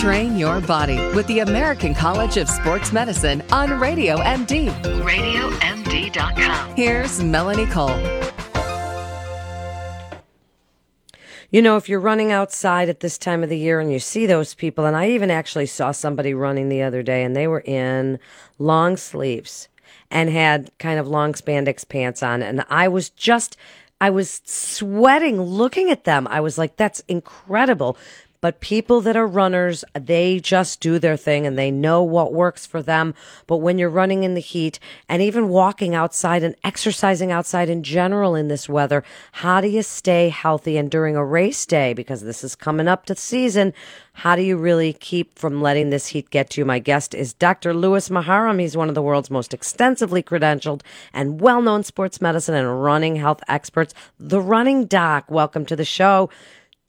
Train 0.00 0.38
your 0.38 0.62
body 0.62 0.96
with 1.14 1.26
the 1.26 1.40
American 1.40 1.94
College 1.94 2.38
of 2.38 2.48
Sports 2.48 2.90
Medicine 2.90 3.42
on 3.52 3.78
Radio 3.78 4.16
MD. 4.16 4.70
RadioMD.com. 5.02 6.74
Here's 6.74 7.22
Melanie 7.22 7.66
Cole. 7.66 8.00
You 11.50 11.60
know, 11.60 11.76
if 11.76 11.86
you're 11.86 12.00
running 12.00 12.32
outside 12.32 12.88
at 12.88 13.00
this 13.00 13.18
time 13.18 13.42
of 13.42 13.50
the 13.50 13.58
year 13.58 13.78
and 13.78 13.92
you 13.92 13.98
see 13.98 14.24
those 14.24 14.54
people, 14.54 14.86
and 14.86 14.96
I 14.96 15.10
even 15.10 15.30
actually 15.30 15.66
saw 15.66 15.90
somebody 15.92 16.32
running 16.32 16.70
the 16.70 16.80
other 16.80 17.02
day 17.02 17.22
and 17.22 17.36
they 17.36 17.46
were 17.46 17.60
in 17.60 18.18
long 18.58 18.96
sleeves 18.96 19.68
and 20.10 20.30
had 20.30 20.70
kind 20.78 20.98
of 20.98 21.08
long 21.08 21.34
spandex 21.34 21.86
pants 21.86 22.22
on. 22.22 22.42
And 22.42 22.64
I 22.70 22.88
was 22.88 23.10
just, 23.10 23.58
I 24.00 24.08
was 24.08 24.40
sweating 24.46 25.42
looking 25.42 25.90
at 25.90 26.04
them. 26.04 26.26
I 26.26 26.40
was 26.40 26.56
like, 26.56 26.78
that's 26.78 27.00
incredible. 27.00 27.98
But 28.42 28.60
people 28.60 29.02
that 29.02 29.18
are 29.18 29.26
runners, 29.26 29.84
they 29.92 30.40
just 30.40 30.80
do 30.80 30.98
their 30.98 31.18
thing 31.18 31.46
and 31.46 31.58
they 31.58 31.70
know 31.70 32.02
what 32.02 32.32
works 32.32 32.64
for 32.64 32.82
them. 32.82 33.14
But 33.46 33.58
when 33.58 33.78
you're 33.78 33.90
running 33.90 34.22
in 34.24 34.32
the 34.32 34.40
heat 34.40 34.78
and 35.10 35.20
even 35.20 35.50
walking 35.50 35.94
outside 35.94 36.42
and 36.42 36.54
exercising 36.64 37.30
outside 37.30 37.68
in 37.68 37.82
general 37.82 38.34
in 38.34 38.48
this 38.48 38.66
weather, 38.66 39.04
how 39.32 39.60
do 39.60 39.68
you 39.68 39.82
stay 39.82 40.30
healthy? 40.30 40.78
And 40.78 40.90
during 40.90 41.16
a 41.16 41.24
race 41.24 41.66
day, 41.66 41.92
because 41.92 42.22
this 42.22 42.42
is 42.42 42.54
coming 42.54 42.88
up 42.88 43.04
to 43.06 43.14
season, 43.14 43.74
how 44.14 44.36
do 44.36 44.42
you 44.42 44.56
really 44.56 44.94
keep 44.94 45.38
from 45.38 45.60
letting 45.60 45.90
this 45.90 46.08
heat 46.08 46.30
get 46.30 46.48
to 46.50 46.62
you? 46.62 46.64
My 46.64 46.78
guest 46.78 47.14
is 47.14 47.34
Dr. 47.34 47.74
Louis 47.74 48.08
Maharam. 48.08 48.58
He's 48.58 48.76
one 48.76 48.88
of 48.88 48.94
the 48.94 49.02
world's 49.02 49.30
most 49.30 49.52
extensively 49.52 50.22
credentialed 50.22 50.80
and 51.12 51.42
well 51.42 51.60
known 51.60 51.84
sports 51.84 52.22
medicine 52.22 52.54
and 52.54 52.82
running 52.82 53.16
health 53.16 53.42
experts. 53.48 53.92
The 54.18 54.40
running 54.40 54.86
doc. 54.86 55.30
Welcome 55.30 55.66
to 55.66 55.76
the 55.76 55.84
show 55.84 56.30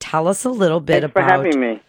tell 0.02 0.28
us 0.28 0.44
a 0.44 0.50
little 0.50 0.82
bit 0.82 1.02
Thanks 1.02 1.12
about 1.12 1.24
for 1.24 1.34
having 1.34 1.60
me. 1.60 1.82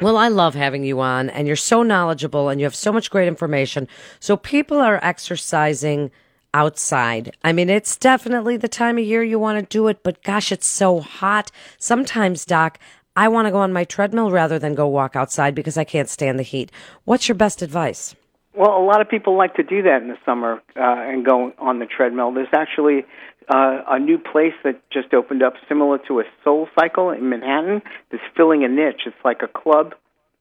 well, 0.00 0.16
I 0.16 0.28
love 0.28 0.54
having 0.54 0.84
you 0.84 1.00
on, 1.00 1.30
and 1.30 1.46
you're 1.46 1.56
so 1.56 1.82
knowledgeable 1.82 2.48
and 2.48 2.60
you 2.60 2.64
have 2.64 2.74
so 2.74 2.92
much 2.92 3.10
great 3.10 3.26
information. 3.26 3.88
So, 4.20 4.36
people 4.36 4.78
are 4.78 5.00
exercising 5.02 6.10
outside. 6.54 7.34
I 7.42 7.52
mean, 7.52 7.70
it's 7.70 7.96
definitely 7.96 8.56
the 8.56 8.68
time 8.68 8.98
of 8.98 9.04
year 9.04 9.22
you 9.22 9.38
want 9.38 9.58
to 9.58 9.66
do 9.78 9.88
it, 9.88 10.02
but 10.02 10.22
gosh, 10.22 10.52
it's 10.52 10.66
so 10.66 11.00
hot. 11.00 11.50
Sometimes, 11.78 12.44
Doc, 12.44 12.78
I 13.16 13.28
want 13.28 13.46
to 13.46 13.50
go 13.50 13.58
on 13.58 13.72
my 13.72 13.84
treadmill 13.84 14.30
rather 14.30 14.58
than 14.58 14.74
go 14.74 14.86
walk 14.86 15.16
outside 15.16 15.54
because 15.54 15.76
I 15.76 15.84
can't 15.84 16.08
stand 16.08 16.38
the 16.38 16.44
heat. 16.44 16.70
What's 17.04 17.28
your 17.28 17.36
best 17.36 17.62
advice? 17.62 18.14
Well, 18.54 18.76
a 18.76 18.84
lot 18.84 19.00
of 19.00 19.08
people 19.08 19.36
like 19.36 19.54
to 19.54 19.62
do 19.62 19.82
that 19.82 20.02
in 20.02 20.08
the 20.08 20.18
summer 20.26 20.62
uh, 20.76 20.82
and 20.82 21.24
go 21.24 21.52
on 21.58 21.78
the 21.78 21.86
treadmill. 21.86 22.32
There's 22.32 22.48
actually 22.52 23.04
uh, 23.48 23.82
a 23.88 23.98
new 23.98 24.18
place 24.18 24.54
that 24.64 24.80
just 24.90 25.12
opened 25.14 25.42
up, 25.42 25.54
similar 25.68 25.98
to 26.08 26.20
a 26.20 26.24
Soul 26.44 26.68
Cycle 26.78 27.10
in 27.10 27.28
Manhattan. 27.28 27.82
That's 28.10 28.22
filling 28.36 28.64
a 28.64 28.68
niche. 28.68 29.02
It's 29.06 29.16
like 29.24 29.42
a 29.42 29.48
club 29.48 29.94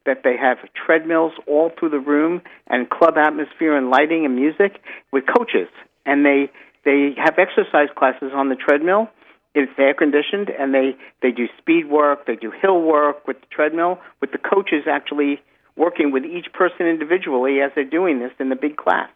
that 0.06 0.22
they 0.24 0.36
have 0.38 0.58
treadmills 0.74 1.34
all 1.48 1.72
through 1.78 1.90
the 1.90 2.00
room 2.00 2.42
and 2.68 2.90
club 2.90 3.16
atmosphere 3.18 3.78
and 3.78 3.90
lighting 3.90 4.26
and 4.26 4.36
music 4.36 4.82
with 5.12 5.24
coaches, 5.26 5.70
and 6.06 6.26
they 6.26 6.52
they 6.84 7.14
have 7.18 7.36
exercise 7.38 7.90
classes 7.96 8.32
on 8.34 8.50
the 8.50 8.56
treadmill. 8.56 9.10
It's 9.54 9.72
air 9.78 9.94
conditioned, 9.94 10.50
and 10.50 10.74
they 10.74 10.96
they 11.22 11.32
do 11.32 11.48
speed 11.60 11.90
work, 11.90 12.26
they 12.26 12.36
do 12.36 12.52
hill 12.52 12.82
work 12.82 13.28
with 13.28 13.40
the 13.42 13.48
treadmill, 13.52 14.00
with 14.20 14.32
the 14.32 14.40
coaches 14.40 14.86
actually 14.90 15.42
working 15.76 16.12
with 16.12 16.24
each 16.26 16.52
person 16.54 16.88
individually 16.88 17.62
as 17.62 17.72
they're 17.76 17.84
doing 17.84 18.20
this 18.20 18.32
in 18.40 18.50
the 18.50 18.56
big 18.56 18.78
class. 18.78 19.10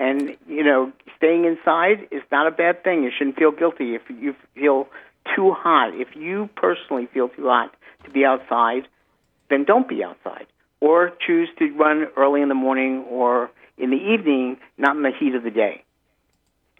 And 0.00 0.34
you 0.48 0.64
know, 0.64 0.92
staying 1.18 1.44
inside 1.44 2.08
is 2.10 2.22
not 2.32 2.46
a 2.46 2.50
bad 2.50 2.82
thing. 2.82 3.04
You 3.04 3.10
shouldn't 3.16 3.36
feel 3.36 3.52
guilty 3.52 3.94
if 3.94 4.02
you 4.08 4.34
feel 4.54 4.88
too 5.36 5.52
hot. 5.52 5.94
If 5.94 6.16
you 6.16 6.48
personally 6.56 7.06
feel 7.12 7.28
too 7.28 7.44
hot 7.44 7.74
to 8.04 8.10
be 8.10 8.24
outside, 8.24 8.88
then 9.50 9.64
don't 9.64 9.86
be 9.86 10.02
outside. 10.02 10.46
Or 10.80 11.12
choose 11.24 11.50
to 11.58 11.70
run 11.74 12.06
early 12.16 12.40
in 12.40 12.48
the 12.48 12.54
morning 12.54 13.04
or 13.10 13.50
in 13.76 13.90
the 13.90 13.96
evening, 13.96 14.56
not 14.78 14.96
in 14.96 15.02
the 15.02 15.12
heat 15.20 15.34
of 15.34 15.42
the 15.42 15.50
day. 15.50 15.84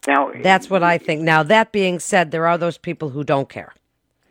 Now, 0.06 0.32
That's 0.42 0.70
what 0.70 0.82
I 0.82 0.96
think. 0.96 1.20
Now, 1.20 1.42
that 1.42 1.72
being 1.72 1.98
said, 1.98 2.30
there 2.30 2.46
are 2.46 2.56
those 2.56 2.78
people 2.78 3.10
who 3.10 3.22
don't 3.22 3.50
care. 3.50 3.74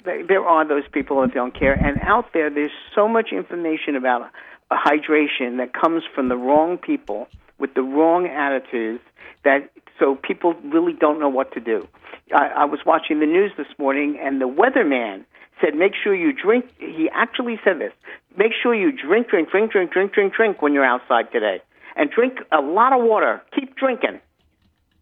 there 0.04 0.44
are 0.44 0.68
those 0.68 0.88
people 0.92 1.22
that 1.22 1.32
don't 1.32 1.54
care. 1.58 1.74
And 1.74 2.00
out 2.02 2.34
there, 2.34 2.50
there's 2.50 2.72
so 2.96 3.08
much 3.08 3.30
information 3.32 3.96
about 3.96 4.32
hydration 4.72 5.58
that 5.58 5.74
comes 5.80 6.02
from 6.16 6.30
the 6.30 6.38
wrong 6.38 6.80
people 6.80 7.28
with 7.60 7.74
the 7.74 7.82
wrong 7.82 8.28
attitudes 8.28 9.02
that 9.44 9.70
so 10.00 10.16
people 10.16 10.54
really 10.64 10.94
don't 10.94 11.20
know 11.20 11.30
what 11.30 11.54
to 11.54 11.60
do. 11.60 11.88
I, 12.34 12.48
I 12.48 12.66
was 12.66 12.80
watching 12.86 13.20
the 13.20 13.26
news 13.26 13.52
this 13.58 13.68
morning, 13.78 14.18
and 14.22 14.42
the 14.42 14.48
weatherman 14.48 15.26
said, 15.62 15.76
"Make 15.76 15.94
sure 16.02 16.16
you 16.16 16.32
drink." 16.34 16.66
He 16.80 17.10
actually 17.14 17.60
said 17.64 17.80
this: 17.80 17.92
"Make 18.38 18.54
sure 18.62 18.74
you 18.74 18.92
drink, 18.92 19.28
drink, 19.28 19.50
drink, 19.50 19.72
drink, 19.72 19.92
drink, 19.92 20.14
drink, 20.14 20.34
drink 20.34 20.62
when 20.62 20.74
you're 20.74 20.86
outside 20.86 21.32
today, 21.32 21.62
and 21.96 22.10
drink 22.10 22.40
a 22.52 22.62
lot 22.62 22.94
of 22.94 23.04
water. 23.04 23.42
Keep 23.54 23.76
drinking, 23.76 24.20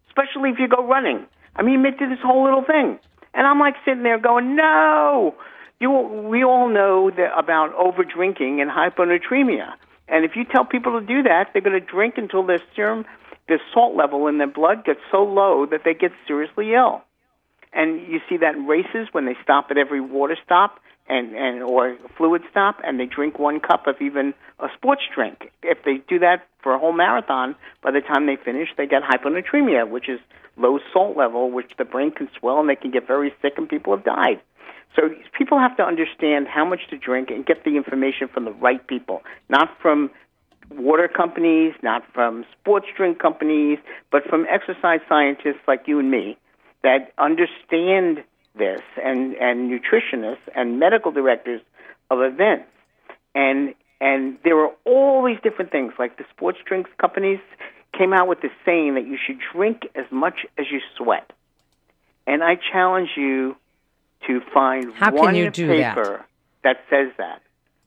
especially 0.08 0.50
if 0.50 0.58
you 0.58 0.68
go 0.68 0.86
running." 0.86 1.26
I 1.56 1.62
mean, 1.62 1.84
he 1.84 1.90
did 1.90 2.10
this 2.10 2.20
whole 2.22 2.44
little 2.44 2.64
thing, 2.64 2.98
and 3.34 3.46
I'm 3.46 3.58
like 3.58 3.74
sitting 3.84 4.02
there 4.02 4.18
going, 4.18 4.56
"No." 4.56 5.34
You, 5.80 5.92
we 5.92 6.42
all 6.42 6.68
know 6.68 7.08
that 7.08 7.38
about 7.38 7.72
over 7.74 8.02
drinking 8.02 8.60
and 8.60 8.68
hyponatremia. 8.68 9.74
And 10.08 10.24
if 10.24 10.36
you 10.36 10.44
tell 10.44 10.64
people 10.64 10.98
to 10.98 11.06
do 11.06 11.22
that, 11.24 11.50
they're 11.52 11.62
going 11.62 11.78
to 11.78 11.86
drink 11.86 12.14
until 12.16 12.44
their 12.44 12.60
serum, 12.74 13.04
their 13.48 13.60
salt 13.72 13.94
level 13.94 14.26
in 14.26 14.38
their 14.38 14.46
blood 14.46 14.84
gets 14.84 15.00
so 15.10 15.22
low 15.22 15.66
that 15.66 15.82
they 15.84 15.94
get 15.94 16.12
seriously 16.26 16.74
ill. 16.74 17.02
And 17.72 18.00
you 18.08 18.20
see 18.28 18.38
that 18.38 18.54
in 18.54 18.66
races 18.66 19.08
when 19.12 19.26
they 19.26 19.36
stop 19.42 19.66
at 19.70 19.76
every 19.76 20.00
water 20.00 20.36
stop 20.42 20.80
and, 21.08 21.34
and 21.34 21.62
or 21.62 21.96
fluid 22.16 22.42
stop, 22.50 22.80
and 22.84 22.98
they 22.98 23.06
drink 23.06 23.38
one 23.38 23.60
cup 23.60 23.86
of 23.86 23.96
even 24.00 24.34
a 24.58 24.68
sports 24.76 25.02
drink. 25.14 25.50
If 25.62 25.84
they 25.84 25.98
do 26.08 26.18
that 26.20 26.46
for 26.62 26.74
a 26.74 26.78
whole 26.78 26.92
marathon, 26.92 27.54
by 27.82 27.90
the 27.90 28.00
time 28.00 28.26
they 28.26 28.36
finish, 28.36 28.68
they 28.76 28.86
get 28.86 29.02
hyponatremia, 29.02 29.88
which 29.88 30.08
is 30.08 30.20
low 30.56 30.78
salt 30.92 31.16
level, 31.16 31.50
which 31.50 31.72
the 31.78 31.84
brain 31.84 32.10
can 32.10 32.28
swell 32.38 32.60
and 32.60 32.68
they 32.68 32.76
can 32.76 32.90
get 32.90 33.06
very 33.06 33.32
sick, 33.40 33.54
and 33.56 33.68
people 33.68 33.94
have 33.94 34.04
died. 34.04 34.40
So 34.96 35.10
people 35.36 35.58
have 35.58 35.76
to 35.76 35.82
understand 35.82 36.48
how 36.48 36.64
much 36.64 36.80
to 36.90 36.98
drink 36.98 37.30
and 37.30 37.46
get 37.46 37.64
the 37.64 37.76
information 37.76 38.28
from 38.28 38.44
the 38.44 38.52
right 38.52 38.84
people, 38.86 39.22
not 39.48 39.68
from 39.80 40.10
water 40.70 41.08
companies, 41.08 41.74
not 41.82 42.02
from 42.12 42.44
sports 42.60 42.86
drink 42.96 43.18
companies, 43.18 43.78
but 44.10 44.24
from 44.24 44.46
exercise 44.50 45.00
scientists 45.08 45.62
like 45.66 45.84
you 45.86 45.98
and 45.98 46.10
me 46.10 46.36
that 46.82 47.12
understand 47.18 48.24
this 48.56 48.80
and, 49.02 49.34
and 49.34 49.70
nutritionists 49.70 50.48
and 50.54 50.78
medical 50.78 51.12
directors 51.12 51.60
of 52.10 52.20
events. 52.20 52.66
And 53.34 53.74
and 54.00 54.38
there 54.44 54.56
are 54.60 54.70
all 54.84 55.26
these 55.26 55.40
different 55.42 55.72
things, 55.72 55.92
like 55.98 56.18
the 56.18 56.24
sports 56.30 56.58
drinks 56.64 56.88
companies 57.00 57.40
came 57.96 58.12
out 58.12 58.28
with 58.28 58.40
this 58.40 58.52
saying 58.64 58.94
that 58.94 59.06
you 59.06 59.18
should 59.26 59.38
drink 59.52 59.88
as 59.96 60.04
much 60.12 60.46
as 60.56 60.66
you 60.70 60.80
sweat. 60.96 61.32
And 62.26 62.44
I 62.44 62.56
challenge 62.72 63.10
you 63.16 63.56
to 64.26 64.40
find 64.52 64.92
How 64.94 65.10
can 65.10 65.18
one 65.18 65.34
you 65.34 65.50
do 65.50 65.66
that? 65.68 65.96
paper 65.96 66.24
that? 66.64 66.78
says 66.90 67.12
that 67.18 67.42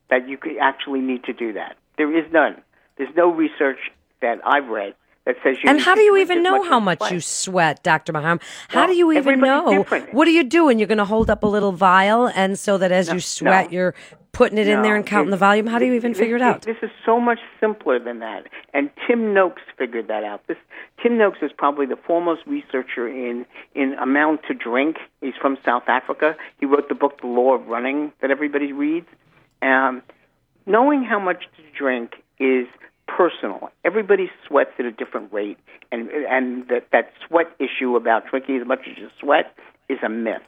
that 0.10 0.28
you 0.28 0.38
could 0.38 0.58
actually 0.62 1.00
need 1.00 1.24
to 1.24 1.34
do 1.34 1.54
that. 1.54 1.78
There 1.98 2.16
is 2.18 2.32
none. 2.32 2.62
There's 2.98 3.16
no 3.16 3.32
research 3.34 3.78
that 4.22 4.40
I've 4.46 4.68
read 4.68 4.94
that 5.34 5.44
says 5.44 5.58
you. 5.64 5.70
And 5.70 5.80
how 5.80 5.96
do 5.96 6.02
you 6.02 6.18
even 6.18 6.44
know 6.44 6.64
how 6.64 6.80
much 6.80 7.00
sweat. 7.00 7.12
you 7.12 7.22
sweat, 7.22 7.84
Dr. 7.84 8.14
Maharam? 8.14 8.42
How 8.70 8.82
Well, 8.82 8.88
do 8.88 8.94
you 8.96 9.12
even 9.12 9.40
know? 9.40 9.70
different. 9.70 10.14
What 10.14 10.28
are 10.28 10.32
you 10.32 10.44
doing? 10.44 10.80
You're 10.80 10.88
going 10.88 10.98
to 10.98 11.06
hold 11.06 11.30
up 11.30 11.44
a 11.44 11.48
little 11.48 11.72
vial, 11.72 12.28
and 12.28 12.58
so 12.58 12.78
that 12.78 12.92
as 12.92 13.08
No, 13.08 13.16
you 13.16 13.20
sweat, 13.20 13.66
no. 13.68 13.72
you're 13.72 13.96
putting 14.34 14.58
it 14.58 14.68
in 14.68 14.82
there 14.82 14.96
and 14.96 15.06
counting 15.06 15.28
it- 15.28 15.32
the 15.32 15.38
volume. 15.38 15.68
How 15.68 15.78
do 15.80 15.86
you 15.86 15.94
even 15.94 16.12
this- 16.12 16.20
figure 16.20 16.36
it 16.38 16.42
out? 16.42 16.62
This 16.64 16.78
is 16.82 16.90
so 17.06 17.20
much 17.20 17.40
simpler 17.60 18.00
than 18.00 18.20
that. 18.20 18.48
And 18.74 18.90
Tim 19.08 19.34
Noakes 19.34 19.62
figured 19.78 20.08
that 20.08 20.24
out. 20.24 20.46
This 20.48 20.58
Tim 21.04 21.18
Noakes 21.18 21.40
is 21.42 21.52
probably 21.58 21.86
the 21.86 21.96
foremost 21.98 22.42
researcher 22.46 23.08
in 23.08 23.46
in 23.76 23.94
amount 23.96 24.44
to 24.48 24.54
drink. 24.54 24.98
He's 25.22 25.34
from 25.42 25.58
South 25.66 25.84
Africa. 25.88 26.36
He 26.60 26.66
wrote 26.66 26.88
the 26.90 26.96
book 26.96 27.20
The 27.22 27.28
Lore 27.28 27.56
of 27.56 27.68
Running 27.68 28.12
that 28.22 28.32
everybody 28.32 28.72
reads. 28.72 29.08
Um, 29.62 30.02
knowing 30.66 31.04
how 31.04 31.20
much 31.20 31.44
to 31.58 31.64
drink 31.78 32.14
is 32.40 32.68
personal. 33.18 33.70
Everybody 33.84 34.30
sweats 34.48 34.72
at 34.80 34.86
a 34.86 34.92
different 34.92 35.32
rate, 35.34 35.58
and 35.92 36.10
and 36.10 36.68
that 36.70 36.88
that 36.92 37.12
sweat 37.28 37.48
issue 37.60 37.96
about 37.96 38.28
drinking 38.30 38.60
as 38.62 38.68
much 38.68 38.82
as 38.90 38.98
you 38.98 39.10
sweat 39.20 39.56
is 39.90 40.00
a 40.04 40.10
myth. 40.10 40.42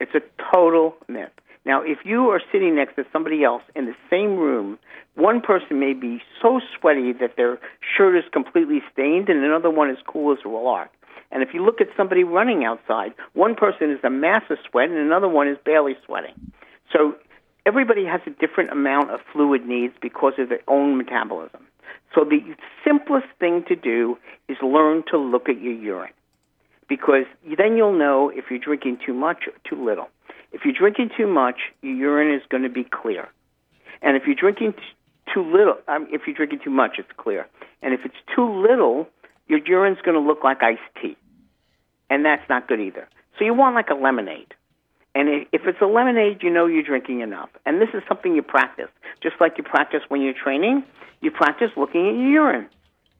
It's 0.00 0.14
a 0.14 0.22
total 0.52 0.96
myth. 1.08 1.30
Now, 1.64 1.82
if 1.82 1.98
you 2.04 2.30
are 2.30 2.40
sitting 2.50 2.74
next 2.74 2.96
to 2.96 3.04
somebody 3.12 3.44
else 3.44 3.62
in 3.76 3.84
the 3.84 3.94
same 4.08 4.36
room, 4.36 4.78
one 5.14 5.42
person 5.42 5.78
may 5.78 5.92
be 5.92 6.22
so 6.40 6.60
sweaty 6.78 7.12
that 7.20 7.36
their 7.36 7.58
shirt 7.96 8.16
is 8.16 8.24
completely 8.32 8.80
stained, 8.92 9.28
and 9.28 9.44
another 9.44 9.70
one 9.70 9.90
is 9.90 9.98
cool 10.06 10.32
as 10.32 10.38
a 10.44 10.48
lark. 10.48 10.90
And 11.30 11.42
if 11.42 11.50
you 11.54 11.64
look 11.64 11.80
at 11.80 11.88
somebody 11.96 12.24
running 12.24 12.64
outside, 12.64 13.12
one 13.34 13.54
person 13.54 13.90
is 13.90 13.98
a 14.02 14.10
mass 14.10 14.42
of 14.50 14.58
sweat, 14.68 14.88
and 14.88 14.98
another 14.98 15.28
one 15.28 15.48
is 15.48 15.58
barely 15.64 15.96
sweating. 16.06 16.34
So 16.92 17.14
everybody 17.66 18.04
has 18.04 18.20
a 18.26 18.30
different 18.30 18.70
amount 18.70 19.10
of 19.10 19.20
fluid 19.32 19.66
needs 19.66 19.94
because 20.00 20.34
of 20.38 20.48
their 20.48 20.62
own 20.68 20.96
metabolism. 20.96 21.66
So 22.14 22.24
the 22.24 22.40
simplest 22.84 23.26
thing 23.38 23.64
to 23.68 23.76
do 23.76 24.16
is 24.48 24.56
learn 24.62 25.04
to 25.10 25.18
look 25.18 25.48
at 25.48 25.60
your 25.60 25.72
urine 25.72 26.12
because 26.88 27.24
then 27.44 27.76
you'll 27.76 27.96
know 27.96 28.30
if 28.34 28.46
you're 28.50 28.58
drinking 28.58 28.98
too 29.04 29.14
much 29.14 29.44
or 29.46 29.52
too 29.68 29.82
little. 29.82 30.08
If 30.52 30.62
you're 30.64 30.74
drinking 30.74 31.10
too 31.16 31.28
much, 31.28 31.60
your 31.82 31.94
urine 31.94 32.34
is 32.34 32.42
going 32.50 32.64
to 32.64 32.68
be 32.68 32.84
clear. 32.84 33.28
And 34.02 34.16
if 34.16 34.24
you're 34.26 34.34
drinking 34.34 34.74
too 35.32 35.42
little, 35.42 35.76
um, 35.86 36.08
if 36.10 36.22
you're 36.26 36.34
drinking 36.34 36.60
too 36.64 36.70
much, 36.70 36.96
it's 36.98 37.08
clear. 37.16 37.46
And 37.82 37.94
if 37.94 38.00
it's 38.04 38.16
too 38.34 38.60
little, 38.60 39.06
your 39.46 39.60
urine's 39.64 40.00
going 40.04 40.14
to 40.14 40.20
look 40.20 40.42
like 40.44 40.62
iced 40.62 40.80
tea, 41.00 41.16
and 42.08 42.24
that's 42.24 42.48
not 42.48 42.68
good 42.68 42.80
either. 42.80 43.08
So 43.38 43.44
you 43.44 43.54
want 43.54 43.74
like 43.74 43.90
a 43.90 43.94
lemonade. 43.94 44.54
And 45.14 45.46
if 45.52 45.62
it's 45.66 45.80
a 45.80 45.86
lemonade, 45.86 46.42
you 46.42 46.50
know 46.50 46.66
you're 46.66 46.82
drinking 46.82 47.20
enough. 47.20 47.50
And 47.66 47.80
this 47.80 47.88
is 47.94 48.02
something 48.08 48.34
you 48.34 48.42
practice. 48.42 48.90
Just 49.22 49.36
like 49.40 49.58
you 49.58 49.64
practice 49.64 50.00
when 50.08 50.20
you're 50.20 50.34
training, 50.34 50.84
you 51.20 51.30
practice 51.30 51.70
looking 51.76 52.08
at 52.08 52.14
your 52.14 52.28
urine 52.28 52.68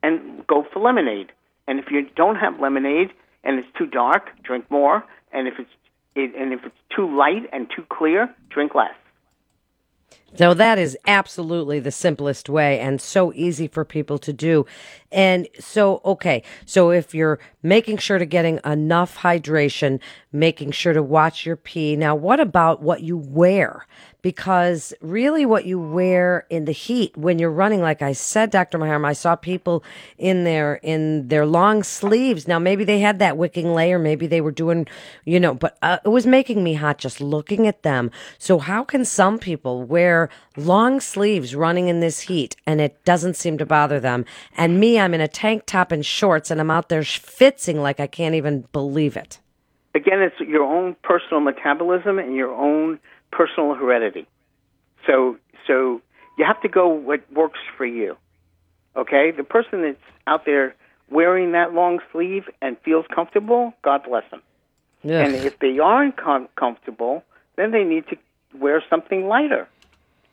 and 0.03 0.47
go 0.47 0.65
for 0.73 0.81
lemonade. 0.81 1.33
And 1.67 1.79
if 1.79 1.87
you 1.91 2.07
don't 2.15 2.37
have 2.37 2.61
lemonade 2.61 3.11
and 3.43 3.59
it's 3.59 3.69
too 3.77 3.87
dark, 3.87 4.31
drink 4.43 4.71
more. 4.71 5.05
And 5.33 5.49
if 5.49 5.55
it's 5.59 5.71
it, 6.15 6.35
and 6.37 6.53
if 6.53 6.65
it's 6.65 6.77
too 6.95 7.17
light 7.17 7.49
and 7.53 7.69
too 7.75 7.85
clear, 7.89 8.35
drink 8.51 8.75
less. 8.75 8.95
So 10.37 10.55
that 10.55 10.79
is 10.79 10.97
absolutely 11.07 11.81
the 11.81 11.91
simplest 11.91 12.49
way 12.49 12.79
and 12.79 13.01
so 13.01 13.33
easy 13.35 13.67
for 13.67 13.85
people 13.85 14.19
to 14.19 14.33
do. 14.33 14.65
And 15.13 15.49
so, 15.59 16.01
okay, 16.05 16.43
so 16.67 16.91
if 16.91 17.15
you're 17.15 17.41
making 17.63 17.99
sure 17.99 18.19
to 18.19 18.27
getting 18.27 18.61
enough 18.65 19.19
hydration, 19.19 19.99
making 20.33 20.71
sure 20.71 20.93
to 20.93 21.03
watch 21.03 21.45
your 21.45 21.57
pee. 21.57 21.97
Now, 21.97 22.15
what 22.15 22.39
about 22.39 22.81
what 22.81 23.03
you 23.03 23.17
wear? 23.17 23.87
Because 24.23 24.93
really 25.01 25.47
what 25.47 25.65
you 25.65 25.81
wear 25.81 26.47
in 26.51 26.67
the 26.67 26.73
heat 26.73 27.17
when 27.17 27.39
you're 27.39 27.51
running, 27.51 27.81
like 27.81 28.03
I 28.03 28.13
said, 28.13 28.51
Dr. 28.51 28.79
Maharam, 28.79 29.05
I 29.05 29.15
saw 29.15 29.35
people 29.35 29.83
in 30.19 30.45
their, 30.45 30.75
in 30.77 31.29
their 31.29 31.47
long 31.47 31.83
sleeves. 31.83 32.47
Now, 32.47 32.59
maybe 32.59 32.85
they 32.85 33.01
had 33.01 33.19
that 33.19 33.39
wicking 33.39 33.75
layer. 33.75 33.99
Maybe 33.99 34.27
they 34.27 34.43
were 34.43 34.53
doing, 34.53 34.87
you 35.25 35.41
know, 35.41 35.55
but 35.55 35.79
uh, 35.83 35.99
it 36.05 36.11
was 36.11 36.27
making 36.27 36.63
me 36.63 36.75
hot 36.75 36.99
just 36.99 37.21
looking 37.21 37.67
at 37.67 37.83
them. 37.83 38.11
So 38.39 38.59
how 38.59 38.85
can 38.85 39.05
some 39.05 39.39
people 39.39 39.83
wear 39.83 40.20
long 40.57 41.01
sleeves 41.01 41.55
running 41.55 41.89
in 41.89 42.01
this 42.01 42.21
heat 42.21 42.57
and 42.67 42.81
it 42.81 43.03
doesn't 43.05 43.37
seem 43.37 43.57
to 43.59 43.67
bother 43.67 44.01
them? 44.01 44.25
And 44.57 44.81
me, 44.81 44.99
I'm 44.99 45.15
in 45.15 45.21
a 45.21 45.29
tank 45.29 45.65
top 45.67 45.93
and 45.93 46.05
shorts 46.05 46.51
and 46.51 46.61
I'm 46.61 46.71
out 46.71 46.89
there 46.89 47.05
fitzing 47.05 47.81
like 47.81 48.01
I 48.01 48.07
can't 48.07 48.35
even 48.35 48.65
believe 48.73 49.17
it. 49.17 49.39
Again, 49.95 50.21
it's 50.21 50.39
your 50.41 50.65
own 50.65 50.97
personal 51.03 51.41
metabolism 51.41 52.19
and 52.19 52.35
your 52.35 52.55
own 52.55 52.99
personal 53.33 53.75
heredity. 53.75 54.27
So, 55.07 55.37
so 55.67 56.01
you 56.39 56.45
have 56.45 56.61
to 56.63 56.69
go 56.69 56.89
what 56.89 57.21
works 57.33 57.61
for 57.77 57.87
you. 57.87 58.17
Okay, 58.97 59.31
the 59.31 59.45
person 59.45 59.83
that's 59.83 59.99
out 60.27 60.45
there 60.45 60.75
wearing 61.11 61.53
that 61.53 61.73
long 61.75 62.01
sleeve 62.13 62.45
and 62.61 62.77
feels 62.85 63.05
comfortable, 63.15 63.73
God 63.83 64.03
bless 64.09 64.29
them. 64.31 64.43
And 65.03 65.35
if 65.35 65.59
they 65.59 65.79
aren't 65.79 66.17
com- 66.17 66.49
comfortable, 66.57 67.25
then 67.57 67.71
they 67.71 67.85
need 67.85 68.07
to 68.09 68.17
wear 68.59 68.83
something 68.91 69.27
lighter 69.27 69.69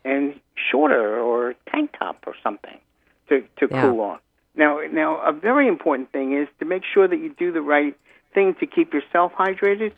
and 0.04 0.38
shorter 0.70 1.18
or 1.18 1.54
tank 1.70 1.94
top 1.98 2.24
or 2.26 2.34
something 2.42 2.78
to 3.28 3.42
to 3.58 3.68
Yeah. 3.70 3.82
cool 3.82 4.00
off. 4.00 4.20
Now, 4.54 4.80
now 4.90 5.20
a 5.20 5.32
very 5.32 5.68
important 5.68 6.10
thing 6.12 6.32
is 6.32 6.48
to 6.58 6.64
make 6.64 6.82
sure 6.84 7.06
that 7.06 7.18
you 7.18 7.30
do 7.30 7.52
the 7.52 7.62
right 7.62 7.94
thing 8.34 8.54
to 8.54 8.66
keep 8.66 8.92
yourself 8.92 9.32
hydrated, 9.34 9.92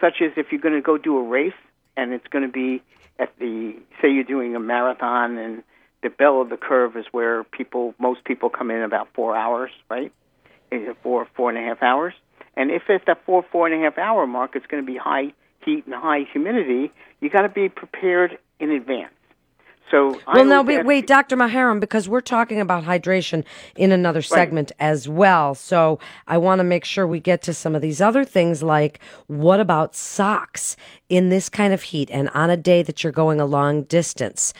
such 0.00 0.22
as 0.22 0.32
if 0.36 0.52
you're 0.52 0.60
going 0.60 0.74
to 0.74 0.80
go 0.80 0.98
do 0.98 1.18
a 1.18 1.22
race 1.22 1.52
and 1.96 2.12
it's 2.12 2.26
going 2.28 2.44
to 2.46 2.52
be 2.52 2.82
at 3.18 3.36
the 3.38 3.74
say 4.00 4.10
you're 4.10 4.24
doing 4.24 4.54
a 4.56 4.60
marathon 4.60 5.38
and 5.38 5.62
the 6.02 6.10
bell 6.10 6.40
of 6.40 6.48
the 6.50 6.56
curve 6.56 6.96
is 6.96 7.06
where 7.12 7.44
people 7.44 7.94
most 7.98 8.24
people 8.24 8.50
come 8.50 8.70
in 8.70 8.82
about 8.82 9.08
four 9.14 9.36
hours, 9.36 9.70
right? 9.88 10.12
Four 11.02 11.26
four 11.34 11.50
and 11.50 11.58
a 11.58 11.62
half 11.62 11.82
hours. 11.82 12.14
And 12.56 12.70
if 12.70 12.88
at 12.90 13.06
that 13.06 13.24
four 13.24 13.44
four 13.50 13.66
and 13.66 13.74
a 13.74 13.84
half 13.84 13.98
hour 13.98 14.26
mark, 14.26 14.54
it's 14.54 14.66
going 14.66 14.84
to 14.84 14.86
be 14.86 14.98
high 14.98 15.32
heat 15.64 15.86
and 15.86 15.94
high 15.94 16.24
humidity. 16.30 16.92
You 17.20 17.30
got 17.30 17.42
to 17.42 17.48
be 17.48 17.68
prepared 17.68 18.38
in 18.60 18.70
advance. 18.70 19.14
So 19.90 20.20
Well, 20.26 20.44
now 20.44 20.62
wait, 20.62 20.84
wait, 20.84 21.06
Dr. 21.06 21.36
Maharam, 21.36 21.78
because 21.78 22.08
we're 22.08 22.20
talking 22.20 22.60
about 22.60 22.84
hydration 22.84 23.44
in 23.76 23.92
another 23.92 24.22
segment 24.22 24.72
as 24.80 25.08
well. 25.08 25.54
So 25.54 25.98
I 26.26 26.38
want 26.38 26.60
to 26.60 26.64
make 26.64 26.84
sure 26.84 27.06
we 27.06 27.20
get 27.20 27.42
to 27.42 27.54
some 27.54 27.74
of 27.74 27.82
these 27.82 28.00
other 28.00 28.24
things, 28.24 28.62
like 28.62 28.98
what 29.26 29.60
about 29.60 29.94
socks 29.94 30.76
in 31.08 31.28
this 31.28 31.48
kind 31.48 31.72
of 31.72 31.82
heat 31.82 32.10
and 32.10 32.28
on 32.30 32.50
a 32.50 32.56
day 32.56 32.82
that 32.82 33.04
you're 33.04 33.12
going 33.12 33.40
a 33.40 33.46
long 33.46 33.82
distance? 33.82 34.54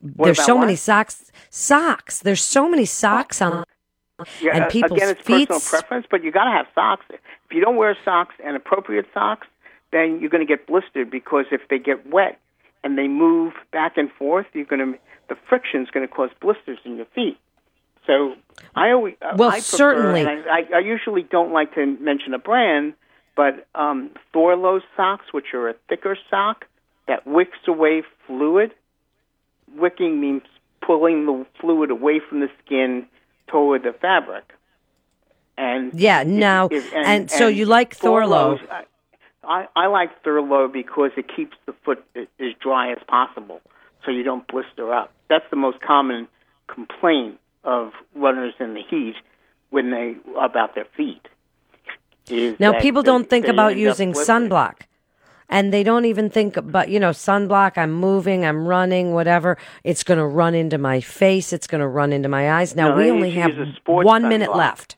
There's 0.00 0.42
so 0.42 0.54
what? 0.54 0.62
many 0.62 0.76
socks. 0.76 1.30
Socks. 1.50 2.20
There's 2.20 2.42
so 2.42 2.68
many 2.68 2.86
socks 2.86 3.42
on. 3.42 3.64
Yeah, 4.40 4.52
and 4.54 4.64
uh, 4.64 4.68
people's 4.68 4.98
again, 4.98 5.10
it's 5.10 5.22
personal 5.22 5.60
preference, 5.60 6.06
but 6.10 6.22
you 6.22 6.30
got 6.30 6.44
to 6.44 6.50
have 6.50 6.66
socks. 6.74 7.06
If 7.10 7.20
you 7.52 7.60
don't 7.60 7.76
wear 7.76 7.96
socks 8.04 8.34
and 8.44 8.56
appropriate 8.56 9.06
socks, 9.14 9.46
then 9.92 10.20
you're 10.20 10.30
going 10.30 10.46
to 10.46 10.50
get 10.50 10.66
blistered 10.66 11.10
because 11.10 11.46
if 11.50 11.62
they 11.68 11.78
get 11.78 12.06
wet 12.06 12.38
and 12.82 12.96
they 12.96 13.08
move 13.08 13.52
back 13.72 13.96
and 13.96 14.10
forth, 14.12 14.46
you're 14.52 14.64
going 14.64 14.92
to 14.92 14.98
the 15.28 15.36
friction 15.48 15.82
is 15.82 15.88
going 15.90 16.06
to 16.06 16.12
cause 16.12 16.30
blisters 16.40 16.78
in 16.84 16.96
your 16.96 17.06
feet. 17.14 17.38
So 18.06 18.34
I 18.74 18.90
always 18.90 19.14
uh, 19.22 19.34
Well, 19.36 19.48
I 19.48 19.60
prefer, 19.60 19.76
certainly. 19.76 20.26
I, 20.26 20.64
I, 20.74 20.78
usually 20.80 21.22
don't 21.22 21.52
like 21.52 21.74
to 21.76 21.86
mention 21.86 22.34
a 22.34 22.38
brand, 22.38 22.94
but 23.36 23.66
um, 23.74 24.10
Thorlo 24.34 24.80
socks, 24.96 25.26
which 25.32 25.54
are 25.54 25.68
a 25.68 25.74
thicker 25.88 26.18
sock 26.28 26.64
that 27.06 27.26
wicks 27.26 27.58
away 27.68 28.02
fluid. 28.26 28.72
Wicking 29.76 30.20
means 30.20 30.42
pulling 30.84 31.26
the 31.26 31.46
fluid 31.60 31.90
away 31.90 32.20
from 32.28 32.40
the 32.40 32.48
skin 32.64 33.06
toward 33.46 33.84
the 33.84 33.92
fabric. 33.92 34.44
And 35.56 35.94
Yeah, 35.94 36.24
now, 36.24 36.68
and 36.94 37.30
so 37.30 37.46
you 37.46 37.66
like 37.66 37.96
Thorlo. 37.96 38.58
Thorlos, 38.58 38.84
I, 39.42 39.66
I, 39.74 39.86
like 39.86 40.22
Thorlo 40.22 40.70
because 40.72 41.12
it 41.16 41.26
keeps 41.34 41.56
the 41.66 41.74
foot 41.84 42.04
as 42.14 42.52
dry 42.60 42.92
as 42.92 42.98
possible, 43.08 43.60
so 44.04 44.10
you 44.10 44.22
don't 44.22 44.46
blister 44.46 44.92
up. 44.92 45.12
That's 45.28 45.44
the 45.50 45.56
most 45.56 45.80
common 45.80 46.28
complaint 46.68 47.38
of 47.64 47.92
runners 48.14 48.54
in 48.60 48.74
the 48.74 48.82
heat 48.88 49.14
when 49.70 49.90
they 49.90 50.16
about 50.38 50.74
their 50.74 50.86
feet. 50.96 51.26
Now, 52.58 52.78
people 52.78 53.02
don't 53.02 53.28
think 53.28 53.46
about 53.48 53.76
using 53.76 54.12
sunblock. 54.12 54.82
And 55.52 55.72
they 55.72 55.82
don't 55.82 56.04
even 56.04 56.30
think 56.30 56.56
about, 56.56 56.90
you 56.90 57.00
know, 57.00 57.10
sunblock. 57.10 57.76
I'm 57.76 57.92
moving, 57.92 58.44
I'm 58.44 58.68
running, 58.68 59.14
whatever. 59.14 59.58
It's 59.82 60.04
going 60.04 60.18
to 60.18 60.24
run 60.24 60.54
into 60.54 60.78
my 60.78 61.00
face. 61.00 61.52
It's 61.52 61.66
going 61.66 61.80
to 61.80 61.88
run 61.88 62.12
into 62.12 62.28
my 62.28 62.52
eyes. 62.52 62.76
Now, 62.76 62.90
No, 62.90 62.96
we 62.96 63.10
only 63.10 63.32
have 63.32 63.56
use 63.56 63.68
a 63.68 63.76
sports 63.76 64.06
one 64.06 64.28
minute 64.28 64.54
left. 64.54 64.96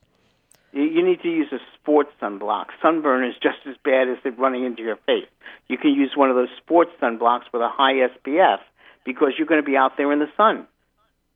You, 0.73 1.05
need 1.05 1.21
to 1.23 1.29
use 1.29 1.53
a 1.53 1.59
sports 1.75 2.11
sunblock. 2.21 2.67
Sunburn 2.81 3.29
is 3.29 3.35
just 3.43 3.59
as 3.69 3.75
bad 3.85 4.09
as 4.09 4.17
it 4.25 4.39
running 4.39 4.65
into 4.65 4.83
your 4.83 4.97
face. 4.97 5.29
You 5.69 5.77
can 5.77 5.91
use 5.91 6.13
one 6.17 6.31
of 6.31 6.37
those 6.37 6.49
sports 6.57 6.91
sunblocks 7.01 7.45
with 7.53 7.61
a 7.61 7.69
high 7.69 8.09
SPF 8.09 8.59
because 9.05 9.33
you're 9.37 9.47
going 9.47 9.61
to 9.61 9.67
be 9.67 9.77
out 9.77 9.99
there 9.99 10.11
in 10.13 10.19
the 10.19 10.31
sun. 10.37 10.67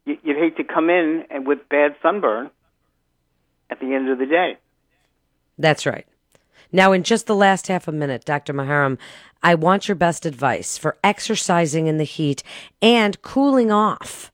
You, 0.06 0.16
you'd 0.22 0.38
hate 0.38 0.56
to 0.56 0.64
come 0.64 0.88
in 0.88 1.24
and 1.30 1.46
with 1.46 1.68
bad 1.68 1.96
sunburn 2.02 2.50
at 3.68 3.78
the 3.78 3.94
end 3.94 4.08
of 4.08 4.18
the 4.18 4.26
day. 4.26 4.56
That's 5.58 5.84
right. 5.84 6.06
Now, 6.72 6.92
in 6.92 7.02
just 7.02 7.26
the 7.26 7.36
last 7.36 7.68
half 7.68 7.86
a 7.86 7.92
minute, 7.92 8.24
Dr. 8.24 8.52
Maharam, 8.52 8.98
I 9.42 9.54
want 9.54 9.86
your 9.86 9.94
best 9.94 10.26
advice 10.26 10.78
for 10.78 10.96
exercising 11.04 11.86
in 11.86 11.98
the 11.98 12.04
heat 12.04 12.42
and 12.82 13.20
cooling 13.22 13.70
off. 13.70 14.32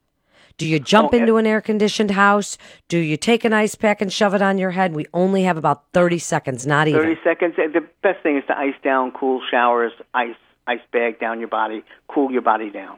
Do 0.59 0.66
you 0.66 0.78
jump 0.78 1.12
Oh, 1.12 1.16
into 1.16 1.37
an 1.37 1.47
air 1.47 1.61
conditioned 1.61 2.12
house? 2.12 2.59
Do 2.88 2.99
you 2.99 3.16
take 3.16 3.44
an 3.44 3.52
ice 3.52 3.75
pack 3.75 4.00
and 4.00 4.12
shove 4.12 4.35
it 4.35 4.42
on 4.42 4.59
your 4.59 4.71
head? 4.71 4.94
We 4.94 5.06
only 5.12 5.42
have 5.44 5.56
about 5.56 5.85
30 5.92 6.18
seconds, 6.18 6.66
not 6.66 6.88
even. 6.88 7.00
30 7.00 7.21
seconds. 7.25 7.54
The 7.56 7.85
best 8.02 8.23
thing 8.23 8.37
is 8.37 8.44
to 8.49 8.56
ice 8.59 8.75
down, 8.85 9.12
cool 9.12 9.40
showers, 9.50 9.92
ice 10.14 10.35
ice 10.66 10.80
bag 10.92 11.18
down 11.18 11.40
your 11.40 11.49
body, 11.49 11.82
cool 12.09 12.30
your 12.30 12.42
body 12.42 12.71
down. 12.71 12.97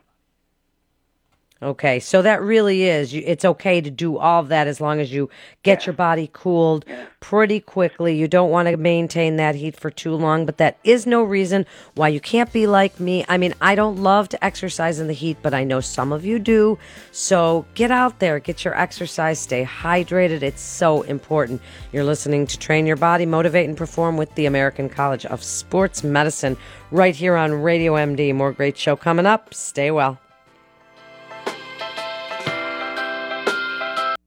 Okay, 1.62 2.00
so 2.00 2.20
that 2.20 2.42
really 2.42 2.82
is. 2.82 3.14
It's 3.14 3.44
okay 3.44 3.80
to 3.80 3.90
do 3.90 4.18
all 4.18 4.40
of 4.40 4.48
that 4.48 4.66
as 4.66 4.80
long 4.80 5.00
as 5.00 5.12
you 5.12 5.30
get 5.62 5.86
your 5.86 5.92
body 5.92 6.28
cooled 6.32 6.84
pretty 7.20 7.60
quickly. 7.60 8.16
You 8.16 8.26
don't 8.26 8.50
want 8.50 8.68
to 8.68 8.76
maintain 8.76 9.36
that 9.36 9.54
heat 9.54 9.74
for 9.74 9.88
too 9.88 10.14
long, 10.14 10.46
but 10.46 10.58
that 10.58 10.76
is 10.84 11.06
no 11.06 11.22
reason 11.22 11.64
why 11.94 12.08
you 12.08 12.20
can't 12.20 12.52
be 12.52 12.66
like 12.66 12.98
me. 12.98 13.24
I 13.28 13.38
mean, 13.38 13.54
I 13.62 13.76
don't 13.76 14.02
love 14.02 14.28
to 14.30 14.44
exercise 14.44 14.98
in 14.98 15.06
the 15.06 15.14
heat, 15.14 15.38
but 15.42 15.54
I 15.54 15.64
know 15.64 15.80
some 15.80 16.12
of 16.12 16.24
you 16.24 16.38
do. 16.38 16.76
So 17.12 17.64
get 17.74 17.90
out 17.90 18.18
there, 18.18 18.40
get 18.40 18.64
your 18.64 18.78
exercise, 18.78 19.38
stay 19.38 19.64
hydrated. 19.64 20.42
It's 20.42 20.60
so 20.60 21.02
important. 21.02 21.62
You're 21.92 22.04
listening 22.04 22.48
to 22.48 22.58
Train 22.58 22.84
Your 22.84 22.96
Body, 22.96 23.26
Motivate, 23.26 23.68
and 23.68 23.78
Perform 23.78 24.16
with 24.16 24.34
the 24.34 24.46
American 24.46 24.88
College 24.88 25.24
of 25.26 25.42
Sports 25.42 26.02
Medicine 26.02 26.56
right 26.90 27.14
here 27.14 27.36
on 27.36 27.54
Radio 27.54 27.94
MD. 27.94 28.34
More 28.34 28.52
great 28.52 28.76
show 28.76 28.96
coming 28.96 29.24
up. 29.24 29.54
Stay 29.54 29.92
well. 29.92 30.18